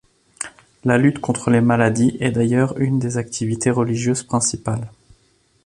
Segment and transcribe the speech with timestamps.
[0.83, 4.89] La lutte contre les maladies est d’ailleurs une des activités religieuses principales.